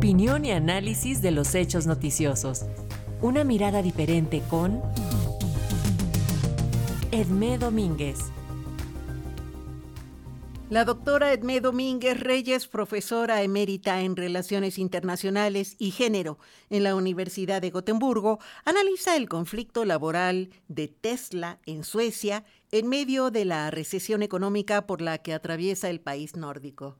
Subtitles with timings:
[0.00, 2.64] Opinión y análisis de los hechos noticiosos.
[3.20, 4.80] Una mirada diferente con
[7.12, 8.18] Edmé Domínguez.
[10.70, 16.38] La doctora Edmé Domínguez Reyes, profesora emérita en Relaciones Internacionales y Género
[16.70, 23.30] en la Universidad de Gotemburgo, analiza el conflicto laboral de Tesla en Suecia en medio
[23.30, 26.96] de la recesión económica por la que atraviesa el país nórdico.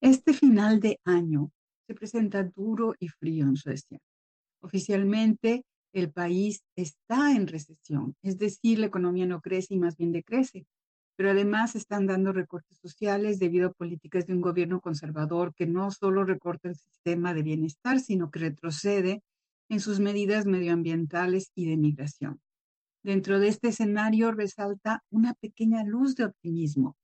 [0.00, 1.52] Este final de año
[1.86, 3.98] se presenta duro y frío en Suecia.
[4.60, 10.12] Oficialmente, el país está en recesión, es decir, la economía no crece y más bien
[10.12, 10.66] decrece
[11.16, 15.90] pero además están dando recortes sociales debido a políticas de un gobierno conservador que no
[15.90, 19.22] solo recorta el sistema de bienestar, sino que retrocede
[19.70, 22.40] en sus medidas medioambientales y de migración.
[23.02, 26.96] Dentro de este escenario resalta una pequeña luz de optimismo,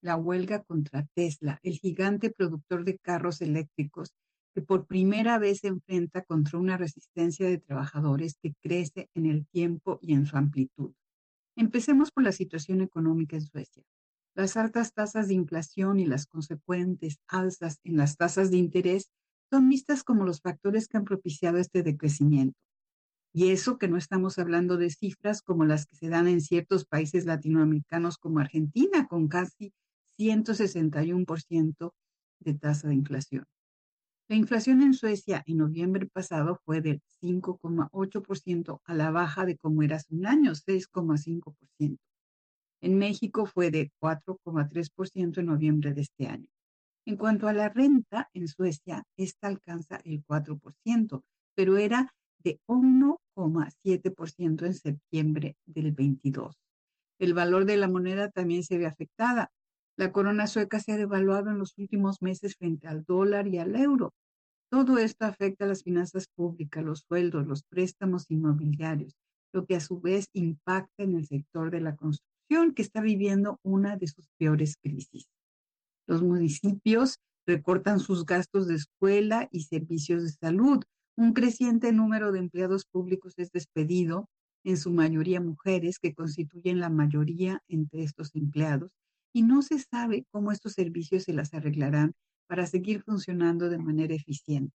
[0.00, 4.14] la huelga contra Tesla, el gigante productor de carros eléctricos,
[4.54, 9.46] que por primera vez se enfrenta contra una resistencia de trabajadores que crece en el
[9.46, 10.92] tiempo y en su amplitud.
[11.56, 13.82] Empecemos por la situación económica en Suecia.
[14.34, 19.10] Las altas tasas de inflación y las consecuentes alzas en las tasas de interés
[19.50, 22.58] son vistas como los factores que han propiciado este decrecimiento.
[23.34, 26.86] Y eso que no estamos hablando de cifras como las que se dan en ciertos
[26.86, 29.72] países latinoamericanos como Argentina, con casi
[30.18, 31.94] 161%
[32.40, 33.46] de tasa de inflación.
[34.32, 39.82] La inflación en Suecia en noviembre pasado fue del 5,8% a la baja de como
[39.82, 41.98] era hace un año, 6,5%.
[42.80, 46.48] En México fue de 4,3% en noviembre de este año.
[47.04, 51.22] En cuanto a la renta, en Suecia, esta alcanza el 4%,
[51.54, 56.56] pero era de 1,7% en septiembre del 22.
[57.18, 59.52] El valor de la moneda también se ve afectada.
[59.98, 63.76] La corona sueca se ha devaluado en los últimos meses frente al dólar y al
[63.76, 64.14] euro.
[64.72, 69.12] Todo esto afecta a las finanzas públicas, los sueldos, los préstamos inmobiliarios,
[69.52, 73.60] lo que a su vez impacta en el sector de la construcción, que está viviendo
[73.62, 75.26] una de sus peores crisis.
[76.06, 80.82] Los municipios recortan sus gastos de escuela y servicios de salud.
[81.18, 84.30] Un creciente número de empleados públicos es despedido,
[84.64, 88.90] en su mayoría mujeres, que constituyen la mayoría entre estos empleados,
[89.34, 92.14] y no se sabe cómo estos servicios se las arreglarán
[92.52, 94.74] para seguir funcionando de manera eficiente.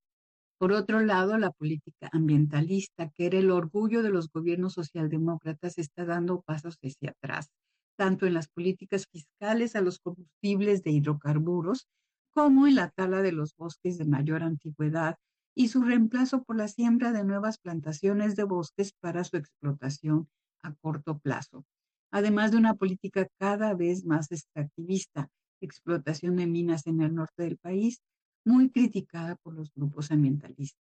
[0.59, 6.03] Por otro lado, la política ambientalista, que era el orgullo de los gobiernos socialdemócratas, está
[6.03, 7.49] dando pasos hacia atrás,
[7.95, 11.85] tanto en las políticas fiscales a los combustibles de hidrocarburos,
[12.33, 15.17] como en la tala de los bosques de mayor antigüedad
[15.55, 20.29] y su reemplazo por la siembra de nuevas plantaciones de bosques para su explotación
[20.63, 21.63] a corto plazo,
[22.11, 25.29] además de una política cada vez más extractivista,
[25.61, 28.01] explotación de minas en el norte del país,
[28.45, 30.81] muy criticada por los grupos ambientalistas.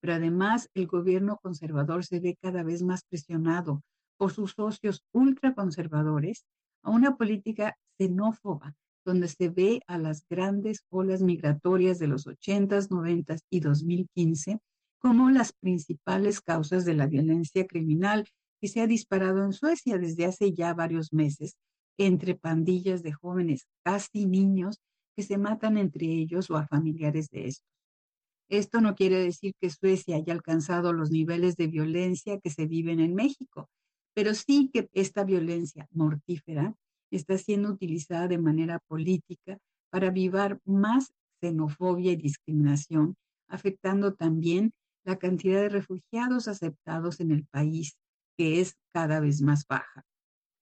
[0.00, 3.82] Pero además el gobierno conservador se ve cada vez más presionado
[4.16, 6.44] por sus socios ultraconservadores
[6.82, 8.74] a una política xenófoba,
[9.04, 14.60] donde se ve a las grandes olas migratorias de los 80s, 90s y 2015
[14.98, 18.26] como las principales causas de la violencia criminal
[18.60, 21.56] que se ha disparado en Suecia desde hace ya varios meses
[21.98, 24.80] entre pandillas de jóvenes, casi niños,
[25.16, 27.68] que se matan entre ellos o a familiares de estos.
[28.48, 33.00] Esto no quiere decir que Suecia haya alcanzado los niveles de violencia que se viven
[33.00, 33.68] en México,
[34.14, 36.74] pero sí que esta violencia mortífera
[37.10, 39.58] está siendo utilizada de manera política
[39.90, 43.16] para avivar más xenofobia y discriminación,
[43.48, 44.72] afectando también
[45.04, 47.96] la cantidad de refugiados aceptados en el país,
[48.36, 50.04] que es cada vez más baja.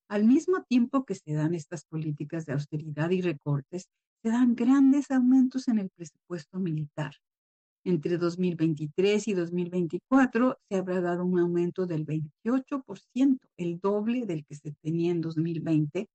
[0.08, 3.88] Al mismo tiempo que se dan estas políticas de austeridad y recortes,
[4.22, 7.14] se dan grandes aumentos en el presupuesto militar.
[7.84, 14.54] Entre 2023 y 2024 se habrá dado un aumento del 28%, el doble del que
[14.54, 16.08] se tenía en 2020,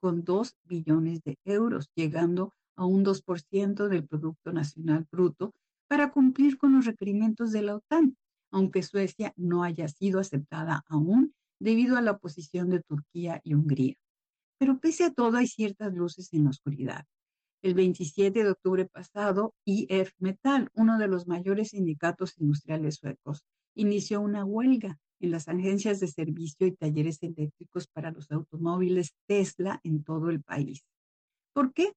[0.00, 5.54] con 2 billones de euros, llegando a un 2% del Producto Nacional Bruto
[5.88, 8.16] para cumplir con los requerimientos de la OTAN,
[8.50, 13.94] aunque Suecia no haya sido aceptada aún debido a la oposición de Turquía y Hungría.
[14.58, 17.04] Pero pese a todo hay ciertas luces en la oscuridad.
[17.62, 23.44] El 27 de octubre pasado, IF Metal, uno de los mayores sindicatos industriales suecos,
[23.74, 29.80] inició una huelga en las agencias de servicio y talleres eléctricos para los automóviles Tesla
[29.82, 30.84] en todo el país.
[31.52, 31.92] ¿Por qué?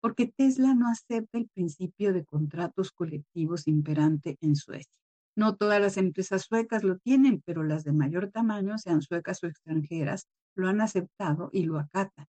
[0.00, 5.01] Porque Tesla no acepta el principio de contratos colectivos imperante en Suecia.
[5.34, 9.46] No todas las empresas suecas lo tienen, pero las de mayor tamaño, sean suecas o
[9.46, 12.26] extranjeras, lo han aceptado y lo acatan.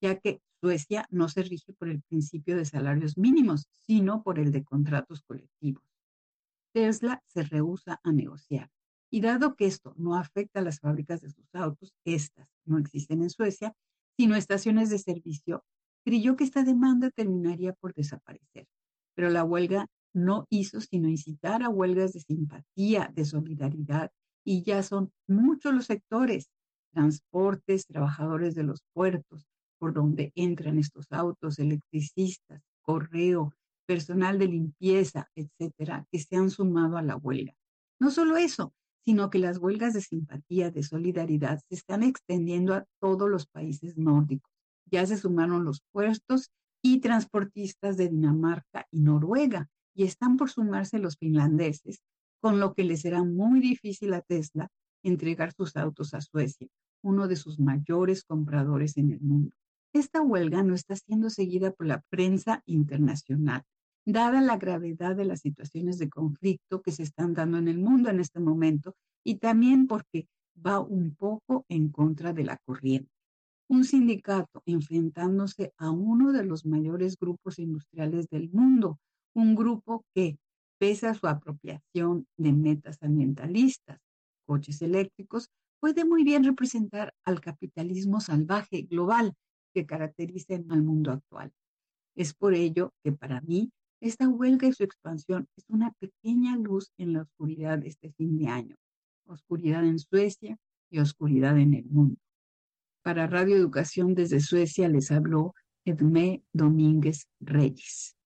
[0.00, 4.50] ya que Suecia no se rige por el principio de salarios mínimos, sino por el
[4.50, 5.84] de contratos colectivos.
[6.72, 8.70] Tesla se rehúsa a negociar.
[9.10, 13.22] Y dado que esto no afecta a las fábricas de sus autos, estas no existen
[13.22, 13.74] en Suecia,
[14.16, 15.64] sino estaciones de servicio,
[16.04, 18.66] creyó que esta demanda terminaría por desaparecer.
[19.14, 24.10] Pero la huelga no hizo sino incitar a huelgas de simpatía, de solidaridad,
[24.44, 26.48] y ya son muchos los sectores,
[26.92, 29.46] transportes, trabajadores de los puertos,
[29.78, 33.52] por donde entran estos autos, electricistas, correo,
[33.86, 37.54] personal de limpieza, etcétera, que se han sumado a la huelga.
[38.00, 38.74] No solo eso,
[39.04, 43.96] sino que las huelgas de simpatía, de solidaridad, se están extendiendo a todos los países
[43.96, 44.52] nórdicos.
[44.90, 46.50] Ya se sumaron los puertos
[46.82, 49.68] y transportistas de Dinamarca y Noruega,
[49.98, 52.04] y están por sumarse los finlandeses,
[52.40, 54.68] con lo que le será muy difícil a Tesla
[55.02, 56.68] entregar sus autos a Suecia,
[57.02, 59.56] uno de sus mayores compradores en el mundo.
[59.92, 63.64] Esta huelga no está siendo seguida por la prensa internacional,
[64.06, 68.08] dada la gravedad de las situaciones de conflicto que se están dando en el mundo
[68.08, 68.94] en este momento
[69.24, 70.28] y también porque
[70.64, 73.10] va un poco en contra de la corriente.
[73.68, 79.00] Un sindicato enfrentándose a uno de los mayores grupos industriales del mundo,
[79.34, 80.38] un grupo que,
[80.78, 84.00] pese a su apropiación de metas ambientalistas,
[84.46, 89.34] coches eléctricos, puede muy bien representar al capitalismo salvaje global
[89.74, 91.52] que caracteriza al mundo actual.
[92.16, 93.70] Es por ello que para mí
[94.00, 98.38] esta huelga y su expansión es una pequeña luz en la oscuridad de este fin
[98.38, 98.76] de año,
[99.26, 100.56] oscuridad en Suecia
[100.90, 102.20] y oscuridad en el mundo.
[103.02, 105.54] Para Radio Educación desde Suecia les habló
[105.84, 108.16] Edmé Domínguez Reyes.